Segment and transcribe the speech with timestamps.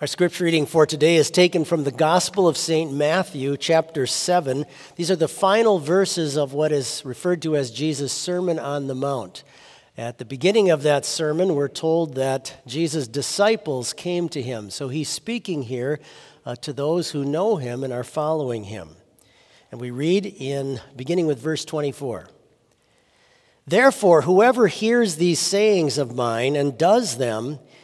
[0.00, 2.92] Our scripture reading for today is taken from the Gospel of St.
[2.92, 4.64] Matthew, chapter 7.
[4.94, 8.94] These are the final verses of what is referred to as Jesus' Sermon on the
[8.94, 9.42] Mount.
[9.96, 14.70] At the beginning of that sermon, we're told that Jesus' disciples came to him.
[14.70, 15.98] So he's speaking here
[16.46, 18.90] uh, to those who know him and are following him.
[19.72, 22.28] And we read in beginning with verse 24.
[23.66, 27.58] Therefore, whoever hears these sayings of mine and does them,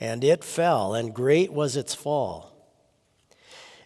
[0.00, 2.52] and it fell, and great was its fall.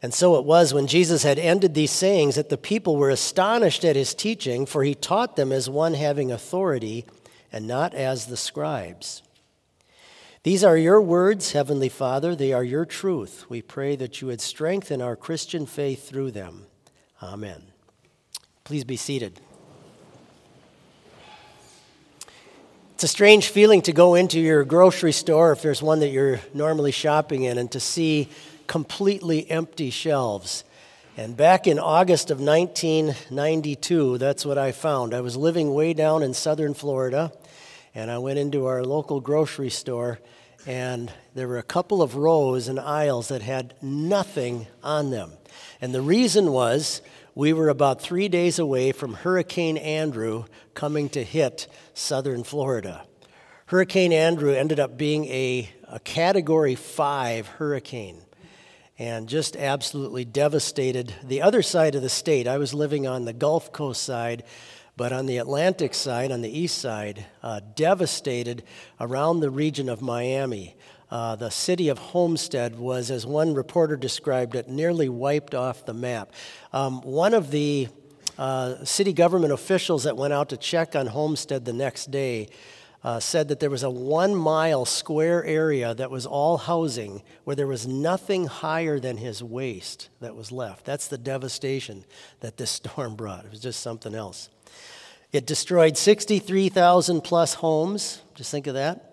[0.00, 3.84] And so it was when Jesus had ended these sayings that the people were astonished
[3.84, 7.04] at his teaching, for he taught them as one having authority
[7.50, 9.22] and not as the scribes.
[10.44, 12.36] These are your words, Heavenly Father.
[12.36, 13.46] They are your truth.
[13.48, 16.66] We pray that you would strengthen our Christian faith through them.
[17.20, 17.64] Amen.
[18.62, 19.40] Please be seated.
[22.98, 26.40] It's a strange feeling to go into your grocery store, if there's one that you're
[26.52, 28.28] normally shopping in, and to see
[28.66, 30.64] completely empty shelves.
[31.16, 35.14] And back in August of 1992, that's what I found.
[35.14, 37.30] I was living way down in southern Florida,
[37.94, 40.18] and I went into our local grocery store,
[40.66, 45.34] and there were a couple of rows and aisles that had nothing on them.
[45.80, 47.00] And the reason was
[47.38, 53.06] we were about three days away from Hurricane Andrew coming to hit southern Florida.
[53.66, 58.20] Hurricane Andrew ended up being a, a category five hurricane
[58.98, 62.48] and just absolutely devastated the other side of the state.
[62.48, 64.42] I was living on the Gulf Coast side,
[64.96, 68.64] but on the Atlantic side, on the east side, uh, devastated
[68.98, 70.74] around the region of Miami.
[71.10, 75.94] Uh, the city of Homestead was, as one reporter described it, nearly wiped off the
[75.94, 76.32] map.
[76.72, 77.88] Um, one of the
[78.36, 82.48] uh, city government officials that went out to check on Homestead the next day
[83.04, 87.56] uh, said that there was a one mile square area that was all housing where
[87.56, 90.84] there was nothing higher than his waist that was left.
[90.84, 92.04] That's the devastation
[92.40, 93.44] that this storm brought.
[93.44, 94.50] It was just something else.
[95.32, 98.22] It destroyed 63,000 plus homes.
[98.34, 99.07] Just think of that.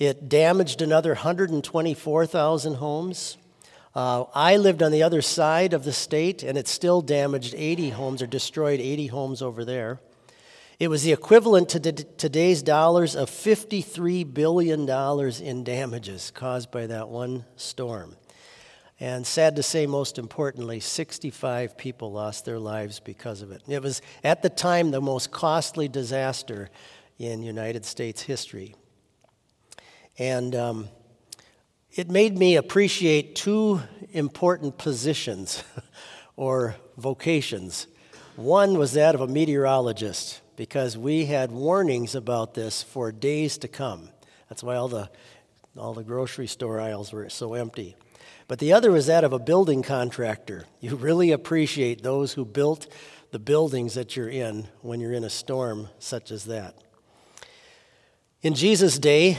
[0.00, 3.36] It damaged another 124,000 homes.
[3.94, 7.90] Uh, I lived on the other side of the state, and it still damaged 80
[7.90, 10.00] homes or destroyed 80 homes over there.
[10.78, 14.88] It was the equivalent to today's dollars of $53 billion
[15.42, 18.16] in damages caused by that one storm.
[19.00, 23.60] And sad to say, most importantly, 65 people lost their lives because of it.
[23.68, 26.70] It was, at the time, the most costly disaster
[27.18, 28.76] in United States history.
[30.20, 30.88] And um,
[31.94, 33.80] it made me appreciate two
[34.12, 35.64] important positions
[36.36, 37.86] or vocations.
[38.36, 43.68] One was that of a meteorologist, because we had warnings about this for days to
[43.68, 44.10] come.
[44.50, 45.08] That's why all the,
[45.74, 47.96] all the grocery store aisles were so empty.
[48.46, 50.66] But the other was that of a building contractor.
[50.80, 52.88] You really appreciate those who built
[53.30, 56.74] the buildings that you're in when you're in a storm such as that.
[58.42, 59.38] In Jesus' day,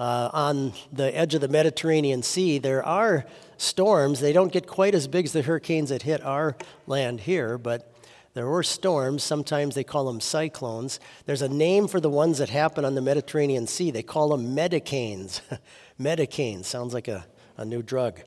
[0.00, 3.26] uh, on the edge of the Mediterranean Sea, there are
[3.58, 4.20] storms.
[4.20, 6.56] They don't get quite as big as the hurricanes that hit our
[6.86, 7.92] land here, but
[8.32, 9.22] there were storms.
[9.22, 11.00] Sometimes they call them cyclones.
[11.26, 13.90] There's a name for the ones that happen on the Mediterranean Sea.
[13.90, 15.42] They call them medicanes.
[16.00, 17.26] medicanes sounds like a,
[17.58, 18.20] a new drug.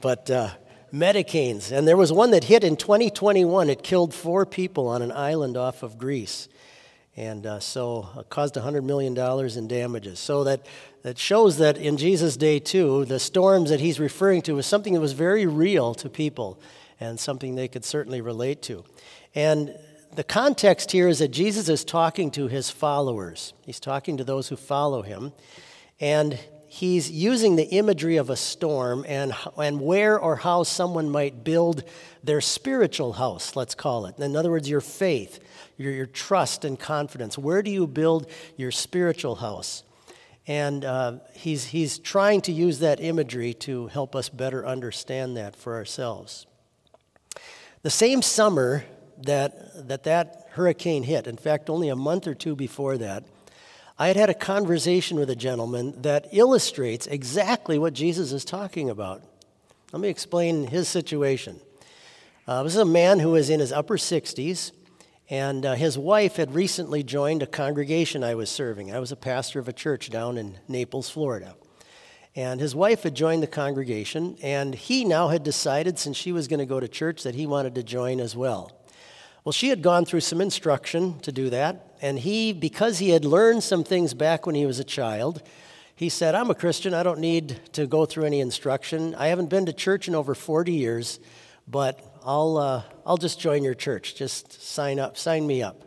[0.00, 0.50] But uh,
[0.94, 1.72] medicanes.
[1.72, 3.70] And there was one that hit in 2021.
[3.70, 6.46] It killed four people on an island off of Greece
[7.16, 9.16] and uh, so uh, caused $100 million
[9.58, 10.18] in damages.
[10.18, 10.66] So that,
[11.02, 14.94] that shows that in Jesus' day, too, the storms that he's referring to was something
[14.94, 16.58] that was very real to people
[17.00, 18.84] and something they could certainly relate to.
[19.34, 19.76] And
[20.14, 24.48] the context here is that Jesus is talking to his followers, he's talking to those
[24.48, 25.32] who follow him.
[26.00, 26.38] And
[26.72, 31.84] he's using the imagery of a storm and, and where or how someone might build
[32.24, 34.18] their spiritual house, let's call it.
[34.18, 35.38] In other words, your faith,
[35.76, 37.36] your, your trust and confidence.
[37.36, 38.26] Where do you build
[38.56, 39.82] your spiritual house?
[40.46, 45.54] And uh, he's, he's trying to use that imagery to help us better understand that
[45.54, 46.46] for ourselves.
[47.82, 48.84] The same summer
[49.24, 53.24] that that, that hurricane hit, in fact, only a month or two before that,
[53.98, 58.88] I had had a conversation with a gentleman that illustrates exactly what Jesus is talking
[58.88, 59.22] about.
[59.92, 61.60] Let me explain his situation.
[62.48, 64.72] Uh, this is a man who was in his upper 60s,
[65.28, 68.92] and uh, his wife had recently joined a congregation I was serving.
[68.92, 71.54] I was a pastor of a church down in Naples, Florida.
[72.34, 76.48] And his wife had joined the congregation, and he now had decided, since she was
[76.48, 78.72] going to go to church, that he wanted to join as well.
[79.44, 83.24] Well, she had gone through some instruction to do that, and he, because he had
[83.24, 85.42] learned some things back when he was a child,
[85.96, 89.14] he said, I'm a Christian, I don't need to go through any instruction.
[89.16, 91.18] I haven't been to church in over 40 years,
[91.66, 94.14] but I'll, uh, I'll just join your church.
[94.14, 95.82] Just sign up, sign me up.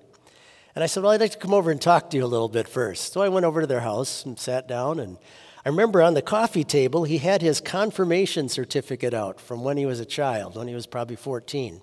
[0.73, 2.49] And I said, Well, I'd like to come over and talk to you a little
[2.49, 3.13] bit first.
[3.13, 5.17] So I went over to their house and sat down and
[5.65, 9.87] I remember on the coffee table, he had his confirmation certificate out from when he
[9.87, 11.81] was a child, when he was probably 14.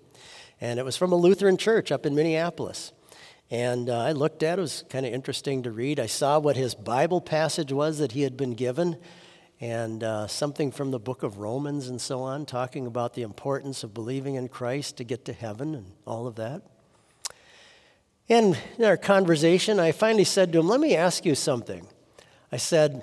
[0.62, 2.92] And it was from a Lutheran church up in Minneapolis.
[3.50, 5.98] And uh, I looked at it, it was kind of interesting to read.
[5.98, 8.96] I saw what his Bible passage was that he had been given,
[9.60, 13.82] and uh, something from the book of Romans and so on, talking about the importance
[13.82, 16.62] of believing in Christ to get to heaven and all of that.
[18.28, 21.88] And in our conversation, I finally said to him, Let me ask you something.
[22.52, 23.02] I said,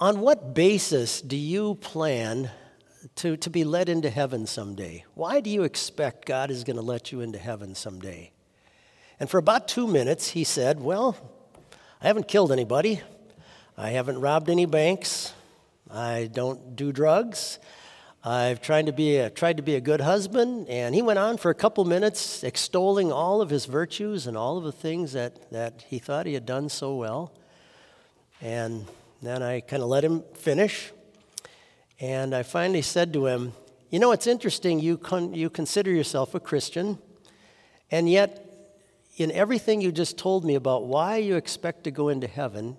[0.00, 2.50] on what basis do you plan
[3.16, 5.04] to, to be led into heaven someday?
[5.14, 8.32] Why do you expect God is going to let you into heaven someday?
[9.18, 11.16] And for about two minutes, he said, Well,
[12.00, 13.02] I haven't killed anybody.
[13.76, 15.32] I haven't robbed any banks.
[15.90, 17.58] I don't do drugs.
[18.22, 20.68] I've tried to be a, tried to be a good husband.
[20.68, 24.58] And he went on for a couple minutes extolling all of his virtues and all
[24.58, 27.32] of the things that, that he thought he had done so well.
[28.42, 28.86] And
[29.22, 30.92] then I kind of let him finish.
[32.00, 33.52] And I finally said to him,
[33.90, 36.98] You know, it's interesting, you, con- you consider yourself a Christian,
[37.90, 38.46] and yet,
[39.16, 42.78] in everything you just told me about why you expect to go into heaven,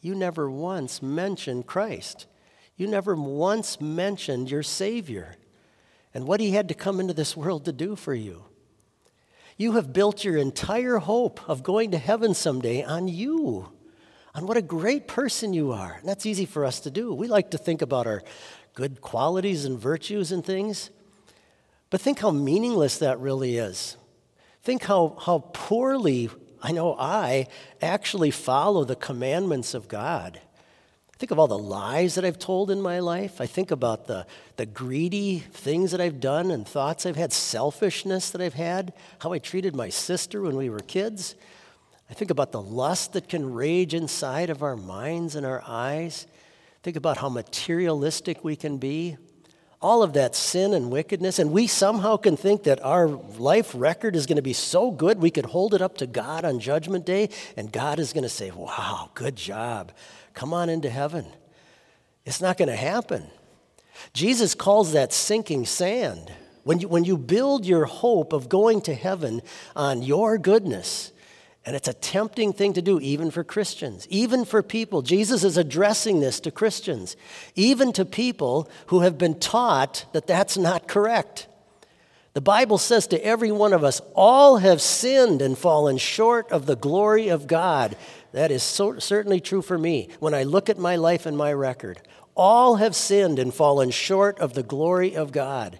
[0.00, 2.26] you never once mentioned Christ.
[2.76, 5.36] You never once mentioned your Savior
[6.14, 8.44] and what He had to come into this world to do for you.
[9.58, 13.68] You have built your entire hope of going to heaven someday on you
[14.34, 15.96] on what a great person you are.
[16.00, 17.12] And that's easy for us to do.
[17.12, 18.22] We like to think about our
[18.74, 20.90] good qualities and virtues and things.
[21.90, 23.96] But think how meaningless that really is.
[24.62, 26.30] Think how, how poorly,
[26.62, 27.48] I know I,
[27.80, 30.40] actually follow the commandments of God.
[31.18, 33.40] Think of all the lies that I've told in my life.
[33.40, 34.26] I think about the,
[34.56, 39.32] the greedy things that I've done and thoughts I've had, selfishness that I've had, how
[39.32, 41.36] I treated my sister when we were kids.
[42.10, 46.26] I think about the lust that can rage inside of our minds and our eyes.
[46.82, 49.16] Think about how materialistic we can be.
[49.80, 51.38] All of that sin and wickedness.
[51.38, 55.18] And we somehow can think that our life record is going to be so good
[55.18, 58.28] we could hold it up to God on Judgment Day and God is going to
[58.28, 59.92] say, Wow, good job.
[60.34, 61.26] Come on into heaven.
[62.24, 63.28] It's not going to happen.
[64.12, 66.32] Jesus calls that sinking sand.
[66.64, 69.42] When you, when you build your hope of going to heaven
[69.74, 71.12] on your goodness,
[71.64, 75.02] and it's a tempting thing to do, even for Christians, even for people.
[75.02, 77.16] Jesus is addressing this to Christians,
[77.54, 81.46] even to people who have been taught that that's not correct.
[82.34, 86.66] The Bible says to every one of us, all have sinned and fallen short of
[86.66, 87.96] the glory of God.
[88.32, 91.52] That is so, certainly true for me when I look at my life and my
[91.52, 92.00] record.
[92.34, 95.78] All have sinned and fallen short of the glory of God.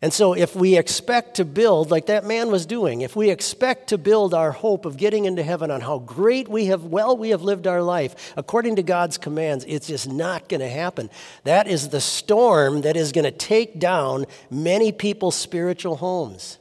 [0.00, 3.88] And so, if we expect to build, like that man was doing, if we expect
[3.88, 7.30] to build our hope of getting into heaven on how great we have, well, we
[7.30, 11.10] have lived our life according to God's commands, it's just not going to happen.
[11.42, 16.58] That is the storm that is going to take down many people's spiritual homes.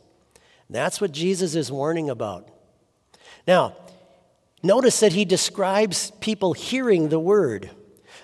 [0.68, 2.50] That's what Jesus is warning about.
[3.48, 3.76] Now,
[4.64, 7.70] notice that he describes people hearing the word.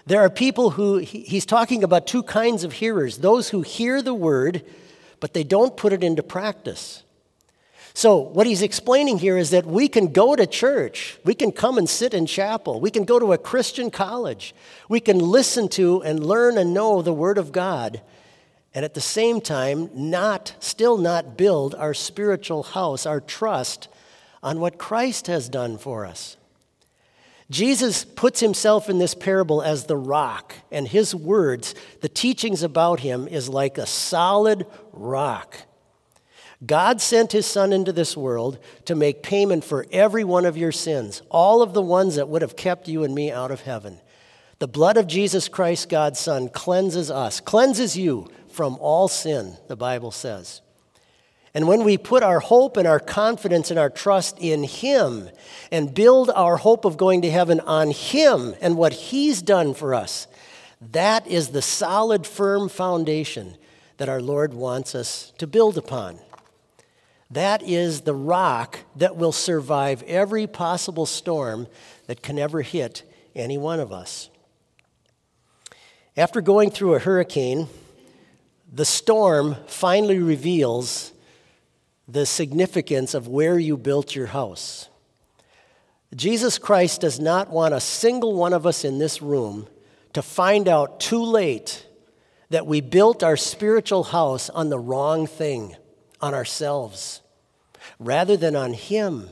[0.08, 4.16] There are people who, he's talking about two kinds of hearers those who hear the
[4.16, 4.66] word
[5.24, 7.02] but they don't put it into practice.
[7.94, 11.78] So, what he's explaining here is that we can go to church, we can come
[11.78, 14.54] and sit in chapel, we can go to a Christian college,
[14.90, 18.02] we can listen to and learn and know the Word of God,
[18.74, 23.88] and at the same time, not, still not build our spiritual house, our trust
[24.44, 26.36] on what Christ has done for us.
[27.50, 33.02] Jesus puts himself in this parable as the rock, and his words, the teachings about
[33.02, 35.58] him, is like a solid rock.
[36.66, 40.72] God sent his son into this world to make payment for every one of your
[40.72, 44.00] sins, all of the ones that would have kept you and me out of heaven.
[44.60, 49.76] The blood of Jesus Christ, God's son, cleanses us, cleanses you from all sin, the
[49.76, 50.62] Bible says.
[51.56, 55.30] And when we put our hope and our confidence and our trust in Him
[55.72, 59.94] and build our hope of going to heaven on Him and what He's done for
[59.94, 60.28] us,
[60.92, 63.58] That is the solid, firm foundation
[63.98, 66.20] that our Lord wants us to build upon.
[67.32, 71.68] That is the rock that will survive every possible storm
[72.08, 74.30] that can ever hit any one of us.
[76.18, 77.70] After going through a hurricane,
[78.72, 81.13] the storm finally reveals
[82.08, 84.90] the significance of where you built your house.
[86.16, 89.68] Jesus Christ does not want a single one of us in this room
[90.14, 91.88] to find out too late
[92.50, 95.76] that we built our spiritual house on the wrong thing,
[96.22, 97.22] on ourselves,
[98.00, 99.30] rather than on Him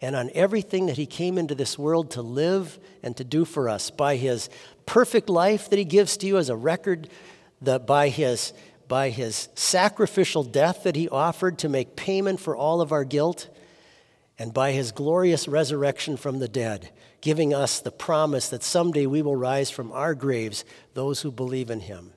[0.00, 3.68] and on everything that He came into this world to live and to do for
[3.68, 4.48] us by His
[4.86, 7.08] perfect life that He gives to you as a record,
[7.60, 8.52] the, by, his,
[8.88, 13.48] by His sacrificial death that He offered to make payment for all of our guilt,
[14.38, 19.22] and by His glorious resurrection from the dead, giving us the promise that someday we
[19.22, 22.12] will rise from our graves, those who believe in Him.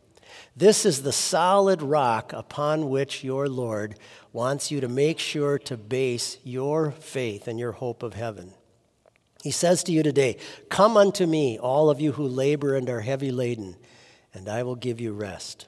[0.55, 4.00] This is the solid rock upon which your Lord
[4.31, 8.53] wants you to make sure to base your faith and your hope of heaven.
[9.43, 10.38] He says to you today,
[10.69, 13.75] Come unto me, all of you who labor and are heavy laden,
[14.34, 15.67] and I will give you rest.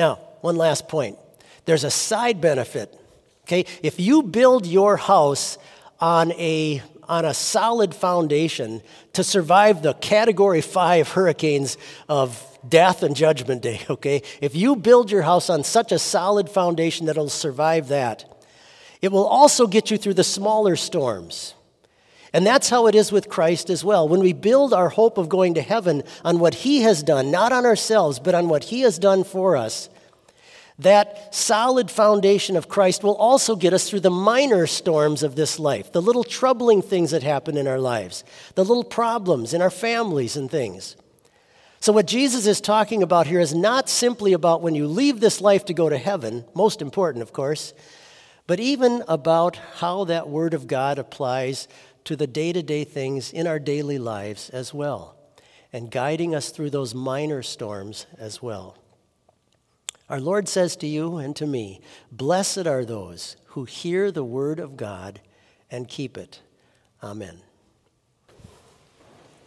[0.00, 1.18] Now, one last point.
[1.66, 2.98] There's a side benefit.
[3.42, 3.66] Okay?
[3.82, 5.58] If you build your house
[6.00, 8.80] on a on a solid foundation
[9.12, 11.76] to survive the category 5 hurricanes
[12.08, 14.22] of death and judgment day, okay?
[14.40, 18.24] If you build your house on such a solid foundation that it'll survive that,
[19.02, 21.54] it will also get you through the smaller storms.
[22.32, 24.08] And that's how it is with Christ as well.
[24.08, 27.52] When we build our hope of going to heaven on what He has done, not
[27.52, 29.88] on ourselves, but on what He has done for us,
[30.78, 35.58] that solid foundation of Christ will also get us through the minor storms of this
[35.58, 39.70] life, the little troubling things that happen in our lives, the little problems in our
[39.70, 40.96] families and things.
[41.80, 45.40] So, what Jesus is talking about here is not simply about when you leave this
[45.40, 47.72] life to go to heaven, most important, of course,
[48.50, 51.68] but even about how that Word of God applies
[52.02, 55.16] to the day to day things in our daily lives as well,
[55.72, 58.76] and guiding us through those minor storms as well.
[60.08, 61.80] Our Lord says to you and to me,
[62.10, 65.20] Blessed are those who hear the Word of God
[65.70, 66.40] and keep it.
[67.04, 67.42] Amen.